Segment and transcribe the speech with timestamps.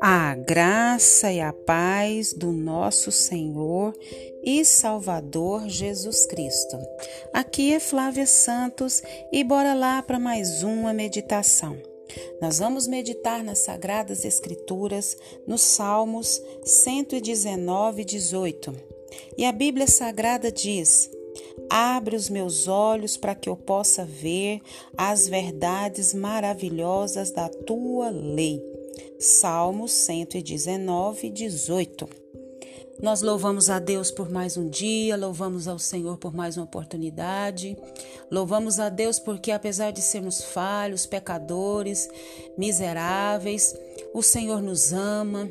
[0.00, 3.94] A graça e a paz do nosso Senhor
[4.42, 6.78] e Salvador Jesus Cristo.
[7.32, 11.80] Aqui é Flávia Santos e bora lá para mais uma meditação.
[12.40, 18.74] Nós vamos meditar nas Sagradas Escrituras, nos Salmos 119, 18.
[19.38, 21.10] E a Bíblia Sagrada diz:
[21.70, 24.60] Abre os meus olhos para que eu possa ver
[24.96, 28.62] as verdades maravilhosas da tua lei.
[29.18, 32.22] Salmos 119, 18.
[33.02, 37.76] Nós louvamos a Deus por mais um dia, louvamos ao Senhor por mais uma oportunidade,
[38.30, 42.08] louvamos a Deus porque, apesar de sermos falhos, pecadores,
[42.56, 43.74] miseráveis,
[44.14, 45.50] o Senhor nos ama,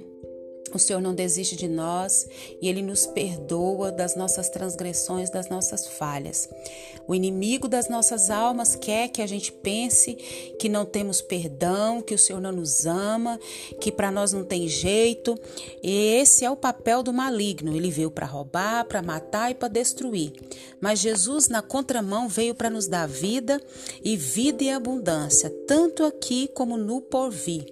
[0.78, 2.28] o Senhor não desiste de nós
[2.62, 6.50] e Ele nos perdoa das nossas transgressões, das nossas falhas.
[7.08, 10.14] O inimigo das nossas almas quer que a gente pense
[10.60, 13.40] que não temos perdão, que o Senhor não nos ama,
[13.80, 15.38] que para nós não tem jeito.
[15.84, 17.76] E esse é o papel do maligno.
[17.76, 20.32] Ele veio para roubar, para matar e para destruir.
[20.80, 23.62] Mas Jesus, na contramão, veio para nos dar vida
[24.04, 27.66] e vida em abundância, tanto aqui como no porvir.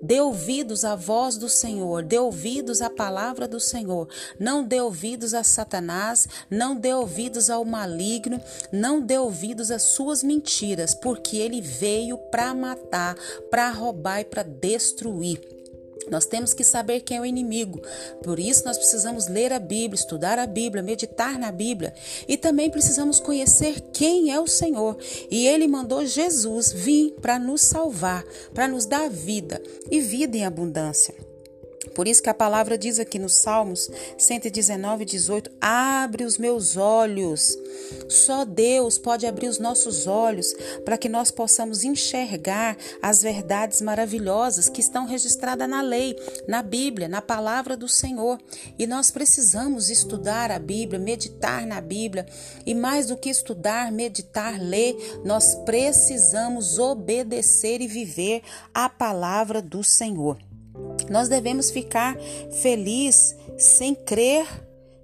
[0.00, 2.45] Dê ouvidos à voz do Senhor, dê ouvidos
[2.80, 4.08] à palavra do Senhor.
[4.38, 8.40] Não dê ouvidos a Satanás, não dê ouvidos ao maligno,
[8.72, 13.16] não dê ouvidos às suas mentiras, porque ele veio para matar,
[13.50, 15.40] para roubar e para destruir.
[16.08, 17.80] Nós temos que saber quem é o inimigo.
[18.22, 21.92] Por isso, nós precisamos ler a Bíblia, estudar a Bíblia, meditar na Bíblia.
[22.28, 24.96] E também precisamos conhecer quem é o Senhor.
[25.28, 28.24] E Ele mandou Jesus vir para nos salvar,
[28.54, 31.25] para nos dar vida e vida em abundância.
[31.96, 37.56] Por isso que a palavra diz aqui nos Salmos 119, 18: Abre os meus olhos.
[38.06, 44.68] Só Deus pode abrir os nossos olhos para que nós possamos enxergar as verdades maravilhosas
[44.68, 46.14] que estão registradas na lei,
[46.46, 48.38] na Bíblia, na palavra do Senhor.
[48.78, 52.26] E nós precisamos estudar a Bíblia, meditar na Bíblia.
[52.66, 58.42] E mais do que estudar, meditar, ler, nós precisamos obedecer e viver
[58.74, 60.36] a palavra do Senhor.
[61.10, 62.16] Nós devemos ficar
[62.60, 64.46] feliz sem crer,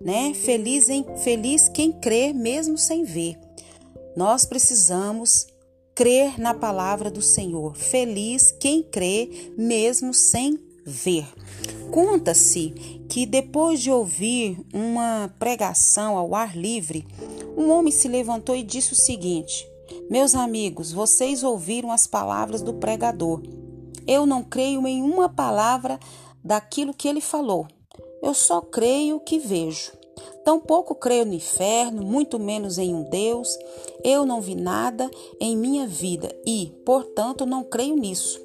[0.01, 0.35] né?
[0.35, 3.39] Feliz em feliz quem crê mesmo sem ver.
[4.17, 5.47] Nós precisamos
[5.95, 7.77] crer na palavra do Senhor.
[7.77, 11.27] Feliz quem crê mesmo sem ver.
[11.91, 12.71] Conta-se
[13.09, 17.07] que depois de ouvir uma pregação ao ar livre,
[17.57, 19.69] um homem se levantou e disse o seguinte:
[20.11, 23.43] Meus amigos, vocês ouviram as palavras do pregador.
[24.07, 25.99] Eu não creio em uma palavra
[26.43, 27.67] daquilo que ele falou.
[28.23, 29.93] Eu só creio que vejo.
[30.45, 33.49] Tampouco creio no inferno, muito menos em um Deus.
[34.03, 38.43] Eu não vi nada em minha vida e, portanto, não creio nisso.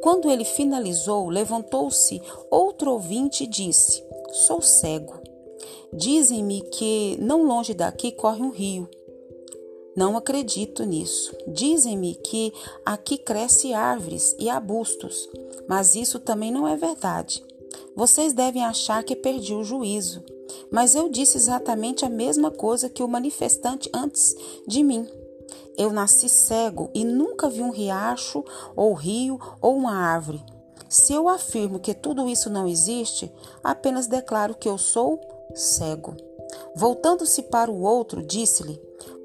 [0.00, 5.20] Quando ele finalizou, levantou-se outro ouvinte e disse: Sou cego.
[5.92, 8.88] Dizem-me que não longe daqui corre um rio
[9.96, 11.36] não acredito nisso.
[11.46, 12.52] Dizem-me que
[12.84, 15.28] aqui cresce árvores e arbustos,
[15.68, 17.44] mas isso também não é verdade.
[17.94, 20.22] Vocês devem achar que perdi o juízo,
[20.70, 24.34] mas eu disse exatamente a mesma coisa que o manifestante antes
[24.66, 25.08] de mim.
[25.76, 28.44] Eu nasci cego e nunca vi um riacho,
[28.76, 30.42] ou rio, ou uma árvore.
[30.88, 35.20] Se eu afirmo que tudo isso não existe, apenas declaro que eu sou
[35.52, 36.16] cego.
[36.76, 38.80] Voltando-se para o outro, disse-lhe: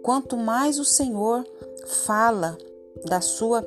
[0.10, 1.46] Quanto mais o Senhor
[1.86, 2.58] fala
[3.06, 3.64] da sua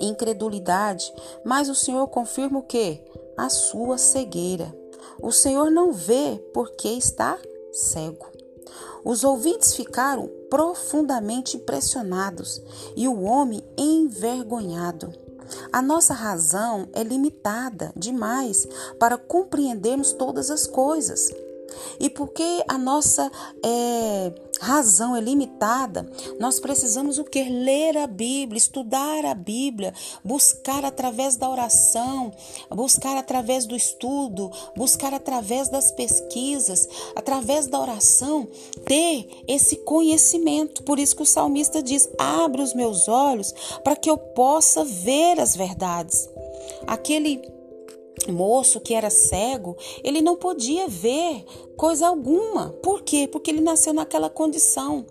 [0.00, 1.14] incredulidade,
[1.44, 3.00] mais o Senhor confirma o que?
[3.36, 4.76] A sua cegueira.
[5.22, 7.38] O Senhor não vê porque está
[7.72, 8.26] cego.
[9.04, 12.60] Os ouvintes ficaram profundamente impressionados
[12.96, 15.12] e o homem envergonhado.
[15.72, 18.66] A nossa razão é limitada demais
[18.98, 21.32] para compreendermos todas as coisas.
[22.00, 23.30] E porque a nossa
[23.64, 27.42] é, razão é limitada, nós precisamos o que?
[27.42, 29.92] Ler a Bíblia, estudar a Bíblia,
[30.24, 32.32] buscar através da oração,
[32.70, 38.48] buscar através do estudo, buscar através das pesquisas, através da oração,
[38.86, 40.82] ter esse conhecimento.
[40.84, 43.52] Por isso que o salmista diz: abre os meus olhos
[43.82, 46.28] para que eu possa ver as verdades.
[46.86, 47.42] Aquele
[48.30, 51.44] moço que era cego, ele não podia ver
[51.76, 52.70] coisa alguma.
[52.82, 53.28] Por quê?
[53.30, 55.06] Porque ele nasceu naquela condição.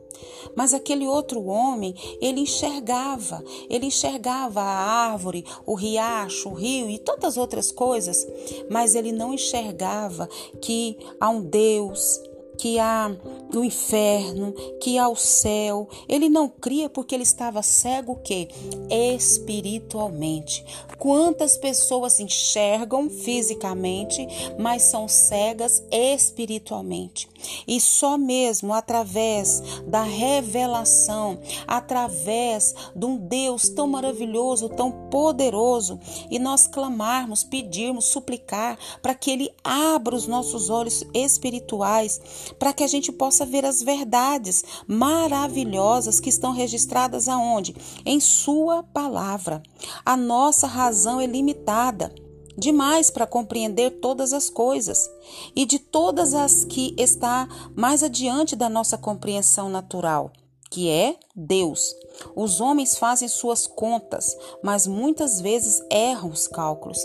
[0.56, 7.00] Mas aquele outro homem, ele enxergava, ele enxergava a árvore, o riacho, o rio e
[7.00, 8.28] todas as outras coisas,
[8.70, 10.28] mas ele não enxergava
[10.62, 12.22] que há um Deus,
[12.58, 13.16] que há
[13.52, 15.88] do inferno, que ao céu.
[16.08, 18.48] Ele não cria porque ele estava cego que
[18.90, 20.66] espiritualmente.
[20.98, 24.28] Quantas pessoas enxergam fisicamente,
[24.58, 27.28] mas são cegas espiritualmente.
[27.68, 36.00] E só mesmo através da revelação, através de um Deus tão maravilhoso, tão poderoso,
[36.30, 42.22] e nós clamarmos, pedirmos, suplicar para que ele abra os nossos olhos espirituais,
[42.60, 47.76] para que a gente possa ver as verdades maravilhosas que estão registradas aonde?
[48.06, 49.62] Em sua palavra.
[50.06, 52.14] A nossa razão é limitada
[52.58, 55.10] demais para compreender todas as coisas
[55.56, 60.32] e de todas as que está mais adiante da nossa compreensão natural,
[60.72, 61.94] que é Deus.
[62.34, 66.98] Os homens fazem suas contas, mas muitas vezes erram os cálculos.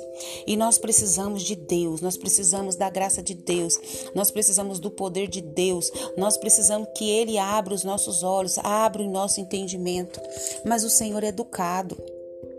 [0.47, 3.79] E nós precisamos de Deus, nós precisamos da graça de Deus,
[4.15, 9.03] nós precisamos do poder de Deus, nós precisamos que Ele abra os nossos olhos, abra
[9.03, 10.21] o nosso entendimento.
[10.65, 11.97] Mas o Senhor é educado.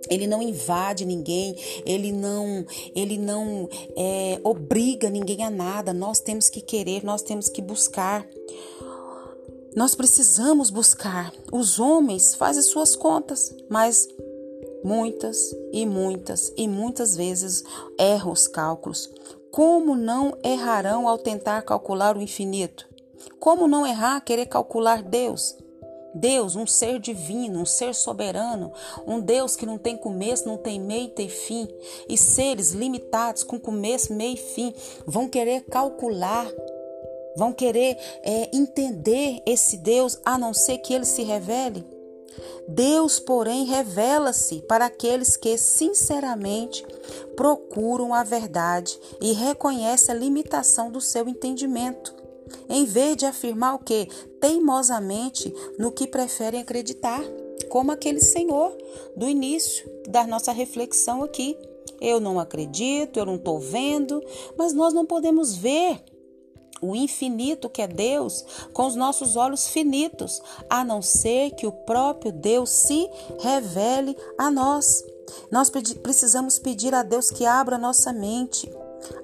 [0.10, 1.56] Ele não invade ninguém,
[1.86, 2.66] ele não,
[2.96, 5.94] ele não é, obriga ninguém a nada.
[5.94, 8.26] Nós temos que querer, nós temos que buscar.
[9.76, 11.32] Nós precisamos buscar.
[11.52, 14.08] Os homens fazem suas contas, mas
[14.84, 15.38] muitas
[15.72, 17.64] e muitas e muitas vezes
[18.00, 19.10] erram os cálculos.
[19.52, 22.88] Como não errarão ao tentar calcular o infinito?
[23.40, 25.56] Como não errar querer calcular Deus?
[26.14, 28.72] Deus, um ser divino, um ser soberano,
[29.06, 31.68] um Deus que não tem começo, não tem meio e tem fim,
[32.10, 34.74] e seres limitados com começo, meio e fim,
[35.06, 36.48] vão querer calcular
[37.38, 41.86] vão querer é, entender esse Deus a não ser que ele se revele?
[42.68, 46.86] Deus, porém, revela-se para aqueles que sinceramente
[47.36, 52.14] procuram a verdade e reconhecem a limitação do seu entendimento,
[52.70, 54.08] em vez de afirmar o que
[54.42, 57.24] teimosamente no que preferem acreditar,
[57.70, 58.76] como aquele Senhor
[59.16, 61.58] do início da nossa reflexão aqui.
[62.00, 64.22] Eu não acredito, eu não estou vendo,
[64.56, 66.04] mas nós não podemos ver
[66.82, 71.72] o infinito que é Deus com os nossos olhos finitos, a não ser que o
[71.72, 73.10] próprio Deus se
[73.40, 75.04] revele a nós.
[75.52, 78.72] Nós precisamos pedir a Deus que abra nossa mente.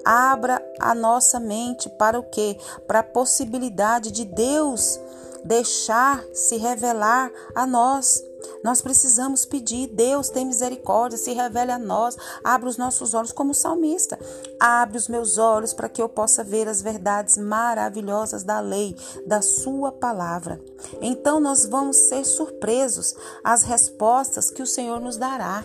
[0.04, 2.58] Abra a nossa mente para o quê?
[2.86, 4.98] Para a possibilidade de Deus
[5.44, 8.22] deixar se revelar a nós.
[8.62, 13.54] Nós precisamos pedir, Deus tem misericórdia, se revele a nós, abre os nossos olhos como
[13.54, 14.18] salmista.
[14.58, 18.96] Abre os meus olhos para que eu possa ver as verdades maravilhosas da lei,
[19.26, 20.60] da sua palavra.
[21.00, 25.64] Então nós vamos ser surpresos às respostas que o Senhor nos dará.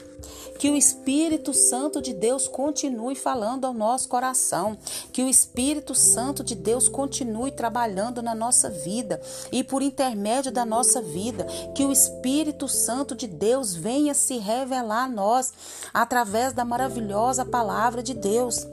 [0.59, 4.77] Que o Espírito Santo de Deus continue falando ao nosso coração,
[5.11, 9.19] que o Espírito Santo de Deus continue trabalhando na nossa vida
[9.51, 15.05] e por intermédio da nossa vida, que o Espírito Santo de Deus venha se revelar
[15.05, 15.51] a nós
[15.91, 18.67] através da maravilhosa palavra de Deus.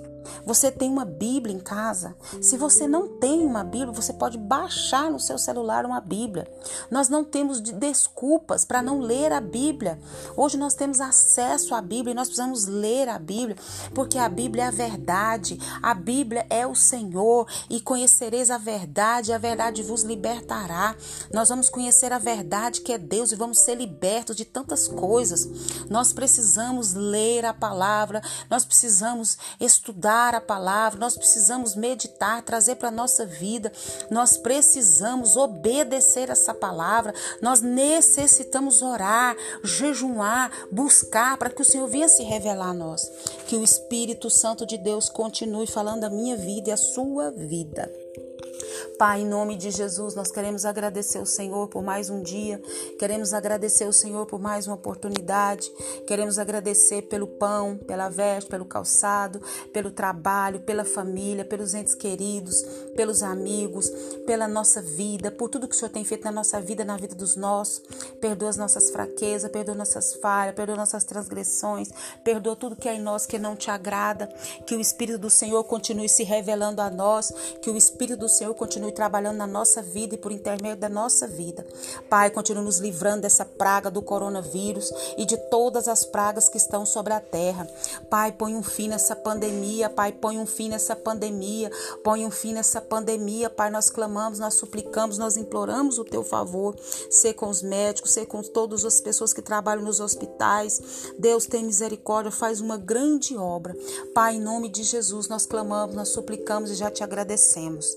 [0.45, 2.17] Você tem uma Bíblia em casa?
[2.41, 6.51] Se você não tem uma Bíblia, você pode baixar no seu celular uma Bíblia.
[6.91, 9.99] Nós não temos desculpas para não ler a Bíblia.
[10.37, 13.57] Hoje nós temos acesso à Bíblia e nós precisamos ler a Bíblia,
[13.95, 15.59] porque a Bíblia é a verdade.
[15.83, 20.97] A Bíblia é o Senhor e conhecereis a verdade, a verdade vos libertará.
[21.33, 25.49] Nós vamos conhecer a verdade que é Deus e vamos ser libertos de tantas coisas.
[25.89, 32.77] Nós precisamos ler a palavra, nós precisamos estudar estudar a palavra, nós precisamos meditar, trazer
[32.77, 33.71] para a nossa vida,
[34.11, 42.09] nós precisamos obedecer essa palavra, nós necessitamos orar, jejuar, buscar para que o Senhor venha
[42.09, 43.11] se revelar a nós.
[43.47, 47.91] Que o Espírito Santo de Deus continue falando a minha vida e a sua vida.
[48.99, 52.63] Pai, em nome de Jesus, nós queremos agradecer o Senhor por mais um dia,
[52.99, 55.71] queremos agradecer o Senhor por mais uma oportunidade,
[56.07, 59.41] queremos agradecer pelo pão, pela veste, pelo calçado,
[59.73, 62.63] pelo trabalho, pela família, pelos entes queridos,
[62.95, 63.91] pelos amigos,
[64.27, 67.15] pela nossa vida, por tudo que o Senhor tem feito na nossa vida, na vida
[67.15, 67.83] dos nossos.
[68.21, 71.91] Perdoa as nossas fraquezas, perdoa nossas falhas, perdoa nossas transgressões,
[72.25, 74.27] perdoa tudo que é em nós que não te agrada.
[74.67, 78.55] Que o Espírito do Senhor continue se revelando a nós, que o Espírito do Senhor
[78.55, 81.67] continue trabalhando na nossa vida e por intermédio da nossa vida.
[82.09, 86.85] Pai, continue nos livrando dessa praga do coronavírus e de todas as pragas que estão
[86.85, 87.67] sobre a terra.
[88.09, 91.71] Pai, põe um fim nessa pandemia, Pai, põe um fim nessa pandemia,
[92.03, 96.75] põe um fim nessa pandemia, Pai, nós clamamos, nós suplicamos, nós imploramos o teu favor,
[97.11, 101.13] ser com os médicos, ser com todas as pessoas que trabalham nos hospitais.
[101.19, 103.77] Deus tem misericórdia, faz uma grande obra.
[104.15, 107.97] Pai, em nome de Jesus, nós clamamos, nós suplicamos e já te agradecemos.